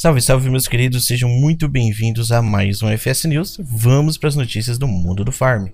Salve, 0.00 0.20
salve, 0.20 0.48
meus 0.48 0.68
queridos, 0.68 1.06
sejam 1.06 1.28
muito 1.28 1.68
bem-vindos 1.68 2.30
a 2.30 2.40
mais 2.40 2.84
um 2.84 2.96
FS 2.96 3.24
News. 3.24 3.56
Vamos 3.60 4.16
para 4.16 4.28
as 4.28 4.36
notícias 4.36 4.78
do 4.78 4.86
mundo 4.86 5.24
do 5.24 5.32
farm. 5.32 5.70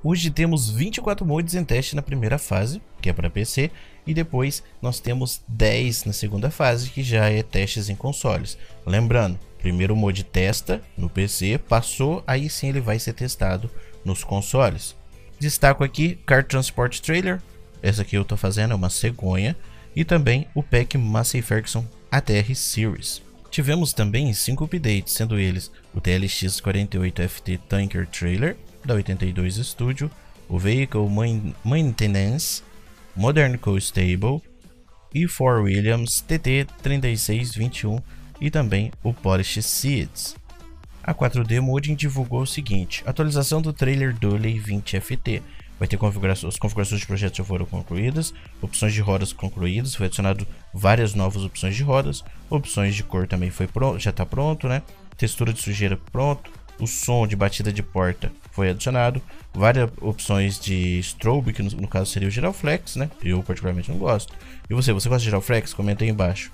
Hoje 0.00 0.30
temos 0.30 0.70
24 0.70 1.26
mods 1.26 1.56
em 1.56 1.64
teste 1.64 1.96
na 1.96 2.02
primeira 2.02 2.38
fase, 2.38 2.80
que 3.00 3.10
é 3.10 3.12
para 3.12 3.28
PC, 3.28 3.68
e 4.06 4.14
depois 4.14 4.62
nós 4.80 5.00
temos 5.00 5.42
10 5.48 6.04
na 6.04 6.12
segunda 6.12 6.52
fase, 6.52 6.88
que 6.88 7.02
já 7.02 7.28
é 7.28 7.42
testes 7.42 7.88
em 7.88 7.96
consoles. 7.96 8.56
Lembrando, 8.86 9.40
primeiro 9.58 9.94
o 9.94 9.96
mod 9.96 10.22
testa 10.22 10.80
no 10.96 11.10
PC, 11.10 11.58
passou, 11.58 12.22
aí 12.28 12.48
sim 12.48 12.68
ele 12.68 12.80
vai 12.80 13.00
ser 13.00 13.14
testado 13.14 13.68
nos 14.04 14.22
consoles. 14.22 14.94
Destaco 15.40 15.82
aqui 15.82 16.20
Car 16.24 16.44
Transport 16.44 17.00
Trailer, 17.00 17.42
essa 17.82 18.02
aqui 18.02 18.16
eu 18.16 18.24
tô 18.24 18.36
fazendo 18.36 18.72
é 18.72 18.74
uma 18.74 18.88
cegonha. 18.88 19.56
E 19.94 20.04
também 20.04 20.46
o 20.54 20.62
pack 20.62 20.96
Massey 20.96 21.42
Ferguson 21.42 21.84
ATR 22.10 22.54
Series. 22.54 23.20
Tivemos 23.50 23.92
também 23.92 24.32
5 24.32 24.64
updates, 24.64 25.12
sendo 25.12 25.38
eles 25.38 25.70
o 25.94 26.00
TLX 26.00 26.60
48FT 26.62 27.60
Tanker 27.68 28.06
Trailer 28.06 28.56
da 28.82 28.94
82 28.94 29.56
Studio, 29.56 30.10
o 30.48 30.58
Vehicle 30.58 31.06
Maintenance, 31.62 32.62
Modern 33.14 33.58
Co 33.58 33.76
Stable 33.76 34.40
e 35.14 35.28
For 35.28 35.62
Williams 35.62 36.22
TT 36.22 36.66
3621 36.82 37.98
e 38.40 38.50
também 38.50 38.90
o 39.02 39.12
Polish 39.12 39.62
Seeds. 39.62 40.34
A 41.02 41.12
4D 41.12 41.60
Modding 41.60 41.94
divulgou 41.94 42.42
o 42.42 42.46
seguinte: 42.46 43.02
atualização 43.04 43.60
do 43.60 43.72
trailer 43.72 44.14
Dolly 44.14 44.60
20FT 44.60 45.42
vai 45.78 45.88
ter 45.88 45.96
configuração, 45.96 46.48
as 46.48 46.58
configurações 46.58 47.00
de 47.00 47.06
projetos 47.06 47.38
já 47.38 47.44
foram 47.44 47.66
concluídas, 47.66 48.32
opções 48.60 48.92
de 48.92 49.00
rodas 49.00 49.32
concluídas, 49.32 49.94
foi 49.94 50.06
adicionado 50.06 50.46
várias 50.72 51.14
novas 51.14 51.44
opções 51.44 51.74
de 51.74 51.82
rodas, 51.82 52.22
opções 52.48 52.94
de 52.94 53.02
cor 53.02 53.26
também 53.26 53.50
foi 53.50 53.68
já 53.98 54.10
está 54.10 54.24
pronto, 54.24 54.68
né? 54.68 54.82
Textura 55.16 55.52
de 55.52 55.60
sujeira 55.60 55.98
pronto, 56.10 56.50
o 56.80 56.86
som 56.86 57.26
de 57.26 57.36
batida 57.36 57.72
de 57.72 57.82
porta 57.82 58.32
foi 58.50 58.70
adicionado, 58.70 59.22
várias 59.54 59.90
opções 60.00 60.58
de 60.58 60.98
strobe, 60.98 61.52
que 61.52 61.62
no, 61.62 61.70
no 61.70 61.88
caso 61.88 62.10
seria 62.10 62.28
o 62.28 62.30
Giralflex, 62.30 62.96
né? 62.96 63.10
Eu 63.22 63.42
particularmente 63.42 63.90
não 63.90 63.98
gosto. 63.98 64.34
E 64.68 64.74
você, 64.74 64.92
você 64.92 65.08
gosta 65.08 65.20
de 65.20 65.26
Giralflex? 65.26 65.72
Comenta 65.74 66.04
aí 66.04 66.10
embaixo. 66.10 66.50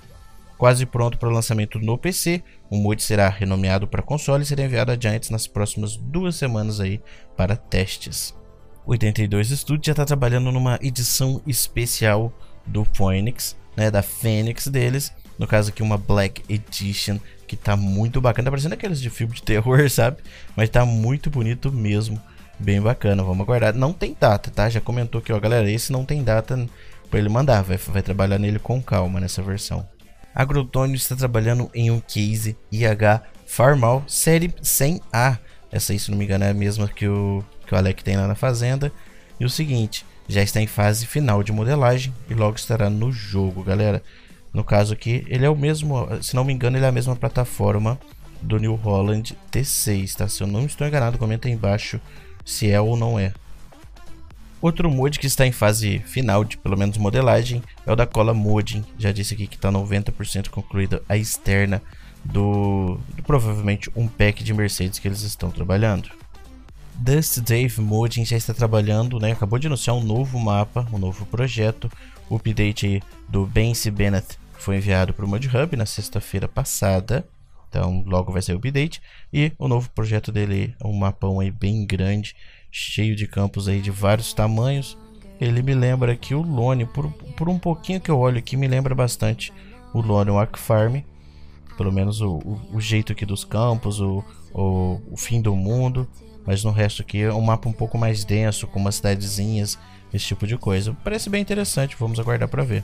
Quase 0.57 0.85
pronto 0.85 1.17
para 1.17 1.29
o 1.29 1.31
lançamento 1.31 1.79
no 1.79 1.97
PC, 1.97 2.43
o 2.69 2.77
mod 2.77 3.01
será 3.01 3.29
renomeado 3.29 3.87
para 3.87 4.01
console 4.01 4.43
e 4.43 4.45
será 4.45 4.63
enviado 4.63 4.91
adiante 4.91 5.31
nas 5.31 5.47
próximas 5.47 5.95
duas 5.95 6.35
semanas 6.35 6.81
aí 6.81 7.01
para 7.37 7.55
testes. 7.55 8.35
82 8.85 9.49
Studios 9.49 9.85
já 9.85 9.91
está 9.91 10.05
trabalhando 10.05 10.51
numa 10.51 10.79
edição 10.81 11.41
especial 11.45 12.33
do 12.65 12.85
Phoenix, 12.93 13.55
né, 13.75 13.91
da 13.91 14.01
Fênix 14.01 14.67
deles. 14.67 15.13
No 15.37 15.47
caso 15.47 15.69
aqui 15.69 15.81
uma 15.81 15.97
Black 15.97 16.43
Edition 16.49 17.17
que 17.47 17.55
tá 17.55 17.75
muito 17.75 18.19
bacana, 18.19 18.45
tá 18.45 18.51
parecendo 18.51 18.73
aqueles 18.73 19.01
de 19.01 19.09
filme 19.09 19.33
de 19.33 19.41
terror, 19.41 19.87
sabe? 19.89 20.17
Mas 20.55 20.69
tá 20.69 20.85
muito 20.85 21.29
bonito 21.29 21.71
mesmo, 21.71 22.21
bem 22.59 22.81
bacana. 22.81 23.23
Vamos 23.23 23.41
aguardar. 23.41 23.73
Não 23.73 23.93
tem 23.93 24.15
data, 24.19 24.51
tá? 24.51 24.69
Já 24.69 24.81
comentou 24.81 25.19
aqui, 25.19 25.31
ó, 25.31 25.39
galera, 25.39 25.69
esse 25.71 25.91
não 25.91 26.05
tem 26.05 26.23
data 26.23 26.67
para 27.09 27.19
ele 27.19 27.29
mandar, 27.29 27.63
vai, 27.63 27.77
vai 27.77 28.01
trabalhar 28.01 28.37
nele 28.37 28.59
com 28.59 28.81
calma 28.81 29.19
nessa 29.19 29.41
versão. 29.41 29.87
A 30.33 30.45
Grotônio 30.45 30.95
está 30.95 31.15
trabalhando 31.15 31.69
em 31.73 31.89
um 31.89 31.99
case 31.99 32.55
IH 32.71 33.23
Farmal 33.45 34.03
série 34.07 34.49
100A. 34.49 35.39
Essa 35.71 35.91
aí, 35.91 35.99
se 35.99 36.11
não 36.11 36.17
me 36.17 36.25
engano, 36.25 36.43
é 36.43 36.49
a 36.49 36.53
mesma 36.53 36.87
que 36.87 37.07
o 37.07 37.43
que 37.69 37.75
o 37.75 37.77
Alec 37.77 38.03
tem 38.03 38.17
lá 38.17 38.27
na 38.27 38.33
fazenda. 38.33 38.91
E 39.39 39.45
o 39.45 39.49
seguinte, 39.49 40.03
já 40.27 40.41
está 40.41 40.59
em 40.59 40.65
fase 40.65 41.05
final 41.05 41.43
de 41.43 41.51
modelagem 41.51 42.11
e 42.27 42.33
logo 42.33 42.55
estará 42.55 42.89
no 42.89 43.11
jogo, 43.11 43.63
galera. 43.63 44.01
No 44.51 44.63
caso 44.63 44.91
aqui, 44.91 45.23
ele 45.29 45.45
é 45.45 45.49
o 45.49 45.55
mesmo, 45.55 46.07
se 46.19 46.35
não 46.35 46.43
me 46.43 46.51
engano, 46.51 46.77
ele 46.77 46.85
é 46.85 46.89
a 46.89 46.91
mesma 46.91 47.15
plataforma 47.15 47.99
do 48.41 48.57
New 48.57 48.73
Holland 48.73 49.37
T6, 49.51 50.15
tá? 50.15 50.27
Se 50.27 50.41
eu 50.41 50.47
não 50.47 50.65
estou 50.65 50.87
enganado, 50.87 51.19
comenta 51.19 51.47
aí 51.47 51.53
embaixo 51.53 52.01
se 52.43 52.71
é 52.71 52.81
ou 52.81 52.97
não 52.97 53.19
é. 53.19 53.33
Outro 54.59 54.89
mod 54.89 55.19
que 55.19 55.27
está 55.27 55.45
em 55.45 55.51
fase 55.51 55.99
final 55.99 56.43
de 56.43 56.57
pelo 56.57 56.77
menos 56.77 56.97
modelagem 56.97 57.61
é 57.85 57.91
o 57.91 57.95
da 57.95 58.07
cola 58.07 58.33
modding. 58.33 58.83
Já 58.97 59.11
disse 59.11 59.35
aqui 59.35 59.45
que 59.45 59.55
está 59.55 59.71
90% 59.71 60.49
concluída 60.49 61.03
a 61.07 61.15
externa 61.15 61.83
do, 62.25 62.99
do 63.15 63.21
provavelmente 63.21 63.91
um 63.95 64.07
pack 64.07 64.43
de 64.43 64.53
Mercedes 64.55 64.97
que 64.97 65.07
eles 65.07 65.21
estão 65.21 65.51
trabalhando. 65.51 66.09
Dust 67.01 67.39
Dave 67.39 67.79
Modding 67.79 68.25
já 68.25 68.35
está 68.35 68.53
trabalhando, 68.53 69.19
né? 69.19 69.31
Acabou 69.31 69.57
de 69.57 69.67
anunciar 69.67 69.95
um 69.95 70.03
novo 70.03 70.37
mapa, 70.37 70.85
um 70.91 70.97
novo 70.97 71.25
projeto. 71.25 71.89
O 72.29 72.35
update 72.35 73.01
do 73.29 73.45
Bency 73.45 73.89
Bennett 73.89 74.37
foi 74.53 74.75
enviado 74.75 75.13
para 75.13 75.23
o 75.23 75.27
Mod 75.27 75.47
Hub 75.47 75.77
na 75.77 75.85
sexta-feira 75.85 76.45
passada. 76.45 77.25
Então 77.69 78.03
logo 78.05 78.33
vai 78.33 78.41
sair 78.41 78.55
o 78.55 78.57
update. 78.57 79.01
E 79.31 79.53
o 79.57 79.69
novo 79.69 79.89
projeto 79.91 80.29
dele 80.29 80.75
é 80.77 80.85
um 80.85 80.91
mapão 80.91 81.39
aí 81.39 81.49
bem 81.49 81.85
grande, 81.85 82.35
cheio 82.69 83.15
de 83.15 83.27
campos 83.27 83.69
aí 83.69 83.79
de 83.79 83.91
vários 83.91 84.33
tamanhos. 84.33 84.97
Ele 85.39 85.61
me 85.61 85.73
lembra 85.73 86.11
aqui 86.11 86.35
o 86.35 86.41
Lone, 86.41 86.85
por, 86.85 87.09
por 87.37 87.47
um 87.47 87.57
pouquinho 87.57 88.01
que 88.01 88.11
eu 88.11 88.19
olho 88.19 88.39
aqui, 88.39 88.57
me 88.57 88.67
lembra 88.67 88.93
bastante 88.93 89.53
o 89.93 90.01
Lone 90.01 90.31
Ark 90.31 90.59
Farm. 90.59 90.97
Pelo 91.77 91.93
menos 91.93 92.19
o, 92.19 92.39
o, 92.39 92.61
o, 92.73 92.81
jeito 92.81 93.13
aqui 93.13 93.25
dos 93.25 93.45
campos, 93.45 94.01
o, 94.01 94.21
o, 94.53 95.01
o 95.09 95.15
fim 95.15 95.41
do 95.41 95.55
mundo. 95.55 96.05
Mas 96.49 96.63
no 96.63 96.71
resto 96.71 97.03
aqui 97.03 97.21
é 97.21 97.31
um 97.31 97.41
mapa 97.41 97.69
um 97.69 97.71
pouco 97.71 97.95
mais 97.95 98.25
denso, 98.25 98.65
com 98.65 98.79
umas 98.79 98.95
cidadezinhas, 98.95 99.77
esse 100.11 100.25
tipo 100.25 100.47
de 100.47 100.57
coisa. 100.57 100.97
Parece 101.03 101.29
bem 101.29 101.43
interessante, 101.43 101.95
vamos 101.99 102.19
aguardar 102.19 102.49
para 102.49 102.63
ver. 102.63 102.83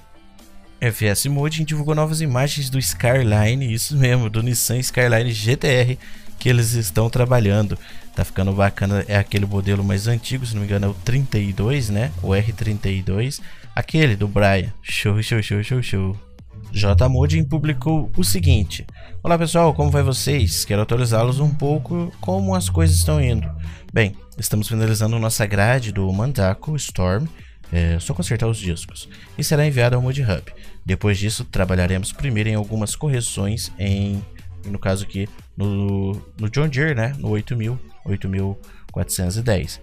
FS 0.80 1.26
Modding 1.26 1.64
divulgou 1.64 1.96
novas 1.96 2.22
imagens 2.22 2.70
do 2.70 2.78
Skyline, 2.78 3.74
isso 3.74 3.98
mesmo, 3.98 4.30
do 4.30 4.44
Nissan 4.44 4.78
Skyline 4.78 5.32
GTR 5.32 5.98
que 6.38 6.48
eles 6.48 6.74
estão 6.74 7.10
trabalhando. 7.10 7.76
Tá 8.16 8.24
ficando 8.24 8.54
bacana, 8.54 9.04
é 9.08 9.18
aquele 9.18 9.48
modelo 9.48 9.84
mais 9.84 10.08
antigo, 10.08 10.46
se 10.46 10.54
não 10.54 10.62
me 10.62 10.68
engano 10.68 10.86
é 10.86 10.90
o 10.90 10.94
32, 10.94 11.90
né? 11.90 12.12
O 12.22 12.28
R32, 12.28 13.42
aquele 13.76 14.16
do 14.16 14.28
Brian. 14.28 14.72
Show, 14.84 15.24
show, 15.24 15.42
show, 15.42 15.64
show, 15.64 15.82
show. 15.82 16.25
JModin 16.72 17.44
publicou 17.44 18.12
o 18.18 18.24
seguinte: 18.24 18.86
Olá 19.24 19.38
pessoal, 19.38 19.74
como 19.74 19.90
vai 19.90 20.04
vocês? 20.04 20.66
Quero 20.66 20.82
atualizá-los 20.82 21.40
um 21.40 21.54
pouco 21.54 22.12
como 22.20 22.54
as 22.54 22.70
coisas 22.70 22.98
estão 22.98 23.22
indo. 23.22 23.50
Bem, 23.94 24.16
estamos 24.38 24.68
finalizando 24.68 25.18
nossa 25.18 25.46
grade 25.46 25.92
do 25.92 26.12
Mandaco 26.12 26.76
Storm, 26.76 27.28
é, 27.72 27.98
só 28.00 28.14
consertar 28.14 28.48
os 28.48 28.58
discos, 28.58 29.10
e 29.38 29.44
será 29.44 29.66
enviado 29.66 29.96
ao 29.96 30.02
Mod 30.02 30.22
Hub. 30.22 30.54
Depois 30.86 31.18
disso, 31.18 31.46
trabalharemos 31.46 32.12
primeiro 32.12 32.50
em 32.50 32.56
algumas 32.56 32.96
correções 32.96 33.72
em, 33.80 34.22
no 34.66 34.78
caso 34.78 35.06
aqui, 35.06 35.28
no, 35.58 36.22
no 36.40 36.50
John 36.50 36.68
Deere, 36.68 36.94
né, 36.94 37.14
no 37.18 37.30
8000, 37.30 37.80
8410. 38.06 39.82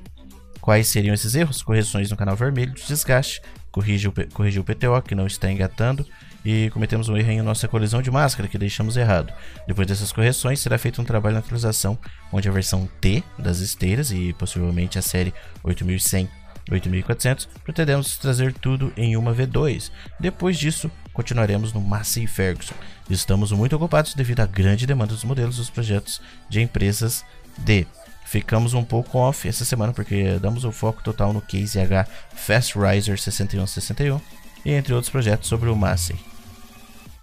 Quais 0.60 0.86
seriam 0.86 1.12
esses 1.12 1.34
erros? 1.34 1.62
Correções 1.62 2.10
no 2.10 2.16
canal 2.16 2.36
vermelho 2.36 2.72
de 2.72 2.86
desgaste, 2.86 3.42
corrigir 3.72 4.08
o, 4.10 4.32
corrigir 4.32 4.60
o 4.60 4.64
PTO 4.64 5.02
que 5.02 5.14
não 5.14 5.26
está 5.26 5.50
engatando, 5.50 6.06
e 6.44 6.70
cometemos 6.70 7.08
um 7.08 7.16
erro 7.16 7.30
em 7.30 7.42
nossa 7.42 7.68
colisão 7.68 8.02
de 8.02 8.10
máscara 8.10 8.48
que 8.48 8.58
deixamos 8.58 8.96
errado. 8.96 9.32
Depois 9.66 9.86
dessas 9.86 10.12
correções, 10.12 10.60
será 10.60 10.78
feito 10.78 11.00
um 11.00 11.04
trabalho 11.04 11.34
na 11.34 11.40
atualização 11.40 11.98
onde 12.32 12.48
a 12.48 12.52
versão 12.52 12.88
T 13.00 13.22
das 13.38 13.58
esteiras 13.58 14.10
e 14.10 14.32
possivelmente 14.32 14.98
a 14.98 15.02
série 15.02 15.32
8100 15.62 16.28
8400 16.70 17.48
pretendemos 17.64 18.16
trazer 18.16 18.52
tudo 18.52 18.92
em 18.96 19.16
uma 19.16 19.34
V2. 19.34 19.90
Depois 20.18 20.56
disso, 20.56 20.90
continuaremos 21.12 21.72
no 21.72 21.80
Massey 21.80 22.26
Ferguson. 22.26 22.74
Estamos 23.10 23.50
muito 23.52 23.74
ocupados 23.74 24.14
devido 24.14 24.40
à 24.40 24.46
grande 24.46 24.86
demanda 24.86 25.12
dos 25.12 25.24
modelos 25.24 25.56
dos 25.56 25.70
projetos 25.70 26.20
de 26.48 26.60
empresas 26.60 27.24
de 27.58 27.86
Ficamos 28.24 28.72
um 28.72 28.82
pouco 28.82 29.18
off 29.18 29.46
essa 29.46 29.62
semana 29.62 29.92
porque 29.92 30.38
damos 30.40 30.64
o 30.64 30.72
foco 30.72 31.02
total 31.02 31.34
no 31.34 31.42
Case 31.42 31.78
H 31.78 32.06
Fast 32.34 32.78
Riser 32.78 33.18
6161 33.18 34.18
e 34.64 34.70
entre 34.70 34.94
outros 34.94 35.10
projetos 35.10 35.48
sobre 35.48 35.68
o 35.68 35.76
Massey 35.76 36.31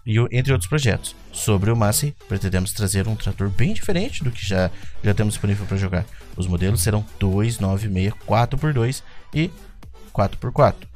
e 0.10 0.18
entre 0.36 0.52
outros 0.52 0.68
projetos. 0.68 1.16
Sobre 1.32 1.70
o 1.70 1.76
Massey, 1.76 2.16
pretendemos 2.28 2.74
trazer 2.74 3.08
um 3.08 3.16
trator 3.16 3.48
bem 3.48 3.74
diferente 3.74 4.24
do 4.24 4.32
que 4.32 4.44
já, 4.44 4.72
já 5.04 5.14
temos 5.14 5.36
disponível 5.36 5.68
para 5.68 5.78
jogar. 5.78 6.04
Os 6.36 6.48
modelos 6.48 6.82
serão 6.82 7.06
296 7.20 8.14
4x2 8.28 9.04
e 9.36 9.52
4x4. 10.12 10.88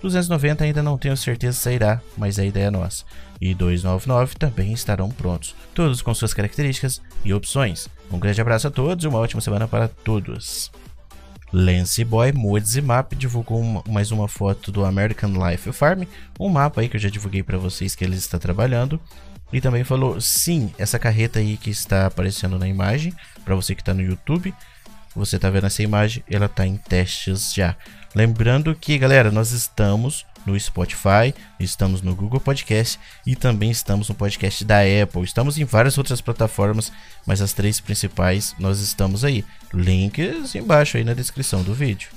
290 0.00 0.62
ainda 0.62 0.80
não 0.80 0.96
tenho 0.96 1.16
certeza 1.16 1.56
se 1.56 1.62
sairá, 1.64 2.00
mas 2.16 2.38
a 2.38 2.44
ideia 2.44 2.66
é 2.66 2.70
nossa. 2.70 3.04
E 3.40 3.52
299 3.52 4.36
também 4.36 4.72
estarão 4.72 5.10
prontos, 5.10 5.56
todos 5.74 6.00
com 6.00 6.14
suas 6.14 6.32
características 6.32 7.02
e 7.24 7.34
opções. 7.34 7.88
Um 8.12 8.18
grande 8.20 8.40
abraço 8.40 8.68
a 8.68 8.70
todos 8.70 9.04
e 9.04 9.08
uma 9.08 9.18
ótima 9.18 9.40
semana 9.40 9.66
para 9.66 9.88
todos. 9.88 10.70
Lance 11.52 12.02
Boy 12.04 12.32
Mods 12.32 12.76
Map 12.78 13.12
divulgou 13.14 13.60
uma, 13.60 13.82
mais 13.86 14.10
uma 14.10 14.26
foto 14.26 14.72
do 14.72 14.84
American 14.84 15.32
Life 15.32 15.70
Farm, 15.72 16.04
um 16.40 16.48
mapa 16.48 16.80
aí 16.80 16.88
que 16.88 16.96
eu 16.96 17.00
já 17.00 17.10
divulguei 17.10 17.42
para 17.42 17.58
vocês 17.58 17.94
que 17.94 18.02
ele 18.02 18.16
está 18.16 18.38
trabalhando. 18.38 19.00
E 19.52 19.60
também 19.60 19.84
falou, 19.84 20.18
sim, 20.18 20.72
essa 20.78 20.98
carreta 20.98 21.38
aí 21.38 21.58
que 21.58 21.68
está 21.68 22.06
aparecendo 22.06 22.58
na 22.58 22.66
imagem, 22.66 23.12
para 23.44 23.54
você 23.54 23.74
que 23.74 23.82
está 23.82 23.92
no 23.92 24.00
YouTube, 24.00 24.54
você 25.14 25.36
está 25.36 25.50
vendo 25.50 25.66
essa 25.66 25.82
imagem, 25.82 26.24
ela 26.30 26.46
está 26.46 26.66
em 26.66 26.76
testes 26.76 27.52
já. 27.52 27.76
Lembrando 28.14 28.74
que, 28.74 28.96
galera, 28.96 29.30
nós 29.30 29.52
estamos 29.52 30.24
no 30.46 30.58
Spotify, 30.58 31.34
estamos 31.58 32.02
no 32.02 32.14
Google 32.14 32.40
Podcast 32.40 32.98
e 33.26 33.36
também 33.36 33.70
estamos 33.70 34.08
no 34.08 34.14
podcast 34.14 34.64
da 34.64 34.78
Apple. 34.80 35.22
Estamos 35.22 35.58
em 35.58 35.64
várias 35.64 35.98
outras 35.98 36.20
plataformas, 36.20 36.92
mas 37.26 37.40
as 37.40 37.52
três 37.52 37.80
principais 37.80 38.54
nós 38.58 38.80
estamos 38.80 39.24
aí. 39.24 39.44
Links 39.72 40.54
embaixo 40.54 40.96
aí 40.96 41.04
na 41.04 41.14
descrição 41.14 41.62
do 41.62 41.74
vídeo. 41.74 42.10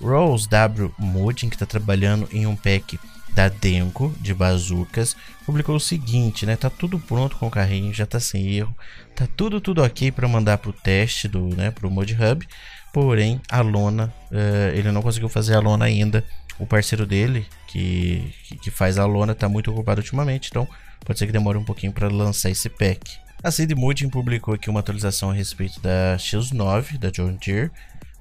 Rose 0.00 0.48
W 0.48 0.94
Modding, 0.98 1.48
que 1.48 1.56
está 1.56 1.66
trabalhando 1.66 2.28
em 2.32 2.46
um 2.46 2.54
pack 2.54 2.98
da 3.34 3.48
Denko 3.48 4.14
de 4.20 4.34
bazucas, 4.34 5.16
publicou 5.44 5.76
o 5.76 5.80
seguinte, 5.80 6.44
né? 6.46 6.56
Tá 6.56 6.70
tudo 6.70 6.98
pronto 6.98 7.36
com 7.36 7.46
o 7.46 7.50
carrinho, 7.50 7.92
já 7.92 8.06
tá 8.06 8.18
sem 8.18 8.48
erro, 8.54 8.74
tá 9.14 9.28
tudo 9.36 9.60
tudo 9.60 9.82
ok 9.82 10.10
para 10.10 10.26
mandar 10.26 10.58
pro 10.58 10.72
teste 10.72 11.28
do, 11.28 11.48
né, 11.54 11.70
pro 11.70 11.90
Mod 11.90 12.12
Hub. 12.14 12.46
Porém, 12.92 13.40
a 13.50 13.60
lona, 13.60 14.12
uh, 14.30 14.74
ele 14.74 14.90
não 14.90 15.02
conseguiu 15.02 15.28
fazer 15.28 15.54
a 15.54 15.60
lona 15.60 15.84
ainda. 15.84 16.24
O 16.58 16.66
parceiro 16.66 17.06
dele, 17.06 17.46
que, 17.68 18.34
que 18.62 18.70
faz 18.70 18.98
a 18.98 19.06
lona, 19.06 19.32
está 19.32 19.48
muito 19.48 19.70
ocupado 19.70 20.00
ultimamente, 20.00 20.48
então 20.50 20.66
pode 21.04 21.18
ser 21.18 21.26
que 21.26 21.32
demore 21.32 21.56
um 21.56 21.64
pouquinho 21.64 21.92
para 21.92 22.08
lançar 22.08 22.50
esse 22.50 22.68
pack. 22.68 23.18
A 23.42 23.52
Sid 23.52 23.72
Moodin 23.76 24.08
publicou 24.08 24.54
aqui 24.54 24.68
uma 24.68 24.80
atualização 24.80 25.30
a 25.30 25.32
respeito 25.32 25.80
da 25.80 26.16
X9 26.18 26.98
da 26.98 27.10
John 27.10 27.38
Deere. 27.40 27.70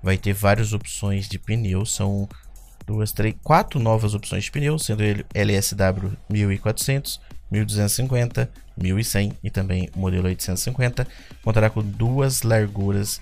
Vai 0.03 0.15
ter 0.15 0.31
várias 0.31 0.73
opções 0.73 1.27
de 1.27 1.39
pneus, 1.39 1.95
são 1.95 2.29
duas, 2.85 3.11
três, 3.11 3.35
quatro 3.43 3.79
novas 3.79 4.13
opções 4.13 4.43
de 4.43 4.51
pneus, 4.51 4.85
sendo 4.85 5.03
ele 5.03 5.25
LSW 5.33 6.15
1400, 6.29 7.19
1250, 7.49 8.49
1100 8.77 9.33
e 9.43 9.49
também 9.49 9.89
o 9.95 9.99
modelo 9.99 10.27
850. 10.27 11.07
Contará 11.43 11.69
com 11.71 11.81
duas 11.81 12.43
larguras 12.43 13.19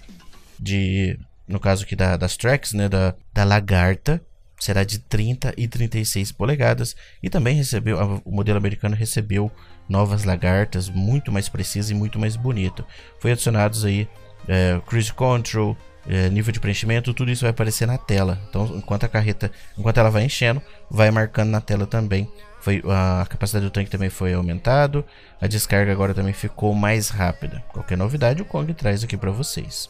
de 0.59 1.17
no 1.47 1.59
caso 1.59 1.83
aqui 1.83 1.95
da, 1.95 2.17
das 2.17 2.35
tracks, 2.37 2.73
né, 2.73 2.89
da, 2.89 3.13
da 3.33 3.43
lagarta, 3.43 4.21
será 4.59 4.83
de 4.83 4.99
30 4.99 5.53
e 5.57 5.67
36 5.67 6.31
polegadas 6.31 6.95
e 7.21 7.29
também 7.29 7.55
recebeu 7.55 8.21
o 8.23 8.31
modelo 8.31 8.57
americano 8.57 8.95
recebeu 8.95 9.51
novas 9.87 10.23
lagartas 10.23 10.89
muito 10.89 11.31
mais 11.31 11.49
precisas 11.49 11.91
e 11.91 11.93
muito 11.93 12.17
mais 12.17 12.35
bonito. 12.35 12.85
Foi 13.19 13.31
adicionados 13.31 13.85
aí 13.85 14.07
é, 14.47 14.79
cruise 14.85 15.13
control, 15.13 15.77
é, 16.07 16.29
nível 16.29 16.51
de 16.51 16.59
preenchimento, 16.59 17.13
tudo 17.13 17.31
isso 17.31 17.41
vai 17.41 17.51
aparecer 17.51 17.87
na 17.87 17.97
tela. 17.97 18.39
Então, 18.49 18.65
enquanto 18.75 19.03
a 19.03 19.09
carreta, 19.09 19.51
enquanto 19.77 19.99
ela 19.99 20.09
vai 20.09 20.23
enchendo, 20.23 20.61
vai 20.89 21.11
marcando 21.11 21.49
na 21.49 21.61
tela 21.61 21.85
também. 21.85 22.29
Foi, 22.61 22.81
a 22.87 23.25
capacidade 23.29 23.65
do 23.65 23.71
tanque 23.71 23.91
também 23.91 24.09
foi 24.09 24.33
aumentado, 24.33 25.05
a 25.39 25.45
descarga 25.45 25.91
agora 25.91 26.15
também 26.15 26.33
ficou 26.33 26.73
mais 26.73 27.09
rápida. 27.09 27.63
Qualquer 27.71 27.95
novidade 27.95 28.41
o 28.41 28.45
Kong 28.45 28.73
traz 28.73 29.03
aqui 29.03 29.15
para 29.15 29.29
vocês. 29.29 29.87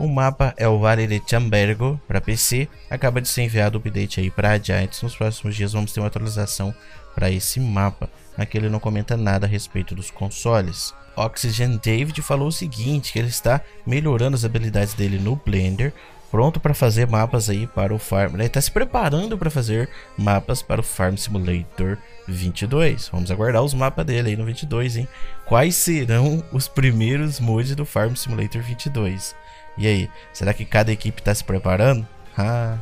O 0.00 0.08
mapa 0.08 0.54
é 0.56 0.66
o 0.66 0.78
Vale 0.78 1.06
de 1.06 1.20
Chambergo 1.26 2.00
para 2.08 2.22
PC. 2.22 2.66
Acaba 2.88 3.20
de 3.20 3.28
ser 3.28 3.42
enviado 3.42 3.76
o 3.76 3.80
update 3.82 4.18
aí 4.18 4.30
para 4.30 4.56
Giants. 4.56 5.02
Nos 5.02 5.14
próximos 5.14 5.54
dias 5.54 5.74
vamos 5.74 5.92
ter 5.92 6.00
uma 6.00 6.06
atualização 6.06 6.74
para 7.14 7.30
esse 7.30 7.60
mapa. 7.60 8.08
Aqui 8.34 8.56
ele 8.56 8.70
não 8.70 8.80
comenta 8.80 9.14
nada 9.14 9.44
a 9.44 9.48
respeito 9.48 9.94
dos 9.94 10.10
consoles. 10.10 10.94
Oxygen 11.14 11.78
David 11.84 12.22
falou 12.22 12.48
o 12.48 12.52
seguinte, 12.52 13.12
que 13.12 13.18
ele 13.18 13.28
está 13.28 13.60
melhorando 13.86 14.36
as 14.36 14.42
habilidades 14.42 14.94
dele 14.94 15.18
no 15.18 15.36
Blender, 15.36 15.92
pronto 16.30 16.58
para 16.58 16.72
fazer 16.72 17.06
mapas 17.06 17.50
aí 17.50 17.66
para 17.66 17.94
o 17.94 17.98
Farm. 17.98 18.36
Ele 18.36 18.46
está 18.46 18.58
se 18.58 18.70
preparando 18.70 19.36
para 19.36 19.50
fazer 19.50 19.86
mapas 20.16 20.62
para 20.62 20.80
o 20.80 20.84
Farm 20.84 21.16
Simulator 21.16 21.98
22. 22.26 23.10
Vamos 23.12 23.30
aguardar 23.30 23.62
os 23.62 23.74
mapas 23.74 24.06
dele 24.06 24.30
aí 24.30 24.36
no 24.36 24.46
22, 24.46 24.96
hein? 24.96 25.08
Quais 25.44 25.74
serão 25.74 26.42
os 26.52 26.68
primeiros 26.68 27.38
mods 27.38 27.76
do 27.76 27.84
Farm 27.84 28.14
Simulator 28.14 28.62
22? 28.62 29.34
E 29.80 29.86
aí, 29.86 30.10
será 30.32 30.54
que 30.54 30.64
cada 30.64 30.92
equipe 30.92 31.20
está 31.20 31.34
se 31.34 31.42
preparando? 31.42 32.06
Ah. 32.36 32.78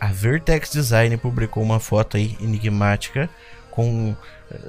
A 0.00 0.08
Vertex 0.08 0.70
Design 0.70 1.16
publicou 1.16 1.62
uma 1.62 1.80
foto 1.80 2.16
aí 2.16 2.36
enigmática 2.40 3.28
com 3.70 4.14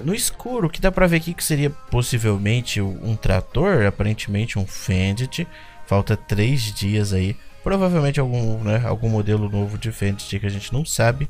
no 0.04 0.14
escuro, 0.14 0.70
que 0.70 0.82
dá 0.82 0.92
para 0.92 1.08
ver 1.08 1.18
aqui 1.18 1.34
que 1.34 1.44
seria 1.44 1.70
possivelmente 1.70 2.82
um 2.82 3.16
trator, 3.16 3.86
aparentemente 3.86 4.58
um 4.58 4.66
Fendit. 4.66 5.48
Falta 5.86 6.18
três 6.18 6.74
dias 6.74 7.14
aí, 7.14 7.36
provavelmente 7.64 8.20
algum, 8.20 8.64
né, 8.64 8.82
algum 8.84 9.10
modelo 9.10 9.50
novo 9.50 9.78
de 9.78 9.92
Fendit 9.92 10.40
que 10.40 10.46
a 10.46 10.50
gente 10.50 10.74
não 10.74 10.84
sabe. 10.84 11.30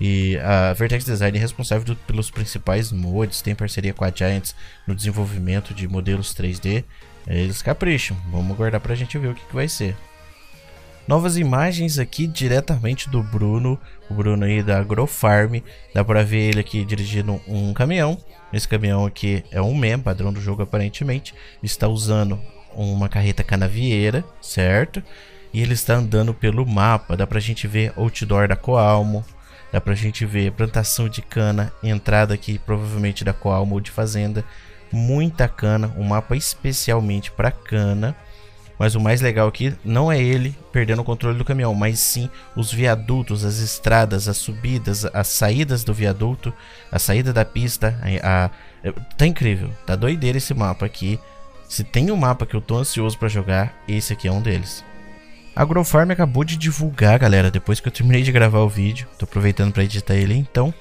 E 0.00 0.36
a 0.38 0.72
Vertex 0.74 1.04
Design 1.04 1.36
é 1.36 1.40
responsável 1.40 1.84
do, 1.84 1.96
pelos 1.96 2.30
principais 2.30 2.92
mods, 2.92 3.42
tem 3.42 3.54
parceria 3.54 3.92
com 3.92 4.04
a 4.04 4.12
Giants 4.14 4.54
no 4.86 4.94
desenvolvimento 4.94 5.74
de 5.74 5.88
modelos 5.88 6.34
3D. 6.34 6.84
Eles 7.28 7.60
capricham. 7.60 8.16
Vamos 8.30 8.56
guardar 8.56 8.80
pra 8.80 8.94
gente 8.94 9.18
ver 9.18 9.28
o 9.28 9.34
que, 9.34 9.44
que 9.44 9.54
vai 9.54 9.68
ser. 9.68 9.94
Novas 11.06 11.36
imagens 11.36 11.98
aqui 11.98 12.26
diretamente 12.26 13.08
do 13.08 13.22
Bruno, 13.22 13.78
o 14.10 14.14
Bruno 14.14 14.44
aí 14.44 14.62
da 14.62 14.78
AgroFarm. 14.78 15.62
Dá 15.94 16.04
pra 16.04 16.22
ver 16.22 16.50
ele 16.50 16.60
aqui 16.60 16.84
dirigindo 16.84 17.40
um 17.46 17.72
caminhão. 17.72 18.18
Esse 18.52 18.66
caminhão 18.66 19.04
aqui 19.04 19.44
é 19.50 19.60
um 19.60 19.74
MEM, 19.74 20.00
padrão 20.00 20.32
do 20.32 20.40
jogo 20.40 20.62
aparentemente. 20.62 21.34
Está 21.62 21.86
usando 21.86 22.40
uma 22.74 23.08
carreta 23.08 23.42
canavieira, 23.42 24.24
certo? 24.40 25.02
E 25.52 25.62
ele 25.62 25.74
está 25.74 25.94
andando 25.94 26.34
pelo 26.34 26.66
mapa. 26.66 27.16
Dá 27.16 27.26
pra 27.26 27.40
gente 27.40 27.66
ver 27.66 27.92
outdoor 27.96 28.48
da 28.48 28.56
Coalmo. 28.56 29.24
Dá 29.72 29.80
pra 29.80 29.94
gente 29.94 30.24
ver 30.24 30.52
plantação 30.52 31.08
de 31.08 31.20
cana, 31.20 31.72
entrada 31.82 32.32
aqui 32.32 32.58
provavelmente 32.58 33.24
da 33.24 33.34
Coalmo 33.34 33.74
ou 33.74 33.80
de 33.80 33.90
fazenda 33.90 34.44
muita 34.92 35.48
cana, 35.48 35.92
um 35.96 36.04
mapa 36.04 36.36
especialmente 36.36 37.30
para 37.30 37.50
cana. 37.50 38.16
Mas 38.78 38.94
o 38.94 39.00
mais 39.00 39.20
legal 39.20 39.48
aqui 39.48 39.74
não 39.84 40.10
é 40.10 40.22
ele 40.22 40.56
perdendo 40.70 41.02
o 41.02 41.04
controle 41.04 41.36
do 41.36 41.44
caminhão, 41.44 41.74
mas 41.74 41.98
sim 41.98 42.30
os 42.54 42.72
viadutos, 42.72 43.44
as 43.44 43.58
estradas, 43.58 44.28
as 44.28 44.36
subidas, 44.36 45.04
as 45.06 45.26
saídas 45.26 45.82
do 45.82 45.92
viaduto, 45.92 46.54
a 46.90 46.98
saída 46.98 47.32
da 47.32 47.44
pista. 47.44 47.98
A, 48.22 48.44
a, 48.44 48.90
tá 49.16 49.26
incrível, 49.26 49.70
tá 49.84 49.96
doideira 49.96 50.38
esse 50.38 50.54
mapa 50.54 50.86
aqui. 50.86 51.18
Se 51.68 51.82
tem 51.82 52.10
um 52.12 52.16
mapa 52.16 52.46
que 52.46 52.54
eu 52.54 52.60
tô 52.60 52.76
ansioso 52.76 53.18
para 53.18 53.28
jogar, 53.28 53.74
esse 53.88 54.12
aqui 54.12 54.28
é 54.28 54.32
um 54.32 54.40
deles. 54.40 54.84
A 55.56 55.62
Agrofarm 55.62 56.12
acabou 56.12 56.44
de 56.44 56.56
divulgar, 56.56 57.18
galera, 57.18 57.50
depois 57.50 57.80
que 57.80 57.88
eu 57.88 57.92
terminei 57.92 58.22
de 58.22 58.30
gravar 58.30 58.60
o 58.60 58.68
vídeo. 58.68 59.08
Tô 59.18 59.24
aproveitando 59.24 59.72
para 59.72 59.82
editar 59.82 60.14
ele, 60.14 60.34
então 60.34 60.72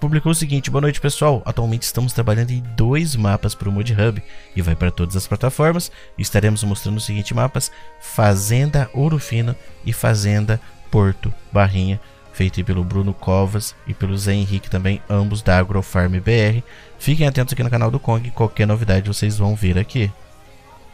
publicou 0.00 0.32
o 0.32 0.34
seguinte: 0.34 0.70
Boa 0.70 0.82
noite, 0.82 1.00
pessoal. 1.00 1.42
Atualmente 1.44 1.82
estamos 1.82 2.12
trabalhando 2.12 2.50
em 2.50 2.62
dois 2.76 3.16
mapas 3.16 3.54
para 3.54 3.68
o 3.68 3.72
Mod 3.72 3.92
Hub 3.92 4.22
e 4.54 4.62
vai 4.62 4.74
para 4.74 4.90
todas 4.90 5.16
as 5.16 5.26
plataformas. 5.26 5.90
Estaremos 6.18 6.62
mostrando 6.64 6.96
os 6.96 7.04
seguintes 7.04 7.32
mapas: 7.32 7.70
Fazenda 8.00 8.90
Ouro 8.92 9.18
Fino 9.18 9.54
e 9.84 9.92
Fazenda 9.92 10.60
Porto 10.90 11.32
Barrinha, 11.52 12.00
feito 12.32 12.62
pelo 12.64 12.84
Bruno 12.84 13.12
Covas 13.12 13.74
e 13.86 13.94
pelo 13.94 14.16
Zé 14.16 14.34
Henrique 14.34 14.70
também, 14.70 15.00
ambos 15.08 15.42
da 15.42 15.58
Agrofarm 15.58 16.12
BR. 16.12 16.62
Fiquem 16.98 17.26
atentos 17.26 17.52
aqui 17.52 17.62
no 17.62 17.70
canal 17.70 17.90
do 17.90 18.00
Kong, 18.00 18.30
qualquer 18.30 18.66
novidade 18.66 19.08
vocês 19.08 19.36
vão 19.36 19.54
ver 19.54 19.78
aqui. 19.78 20.10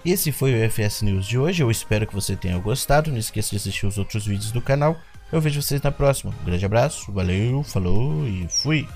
Esse 0.05 0.33
foi 0.33 0.53
o 0.53 0.71
FS 0.71 1.03
News 1.03 1.27
de 1.27 1.39
hoje, 1.39 1.63
eu 1.63 1.71
espero 1.71 2.09
que 2.09 2.15
você 2.15 2.35
tenha 2.35 2.59
gostado, 2.59 3.13
não 3.13 3.19
esqueça 3.19 3.51
de 3.51 3.57
assistir 3.57 3.87
os 3.87 3.99
outros 3.99 4.27
vídeos 4.27 4.51
do 4.51 4.61
canal 4.61 4.99
eu 5.33 5.41
vejo 5.41 5.61
vocês 5.61 5.81
na 5.83 5.91
próxima. 5.91 6.33
Um 6.43 6.45
grande 6.45 6.65
abraço, 6.65 7.11
valeu, 7.11 7.63
falou 7.63 8.29
e 8.29 8.47
fui! 8.49 8.87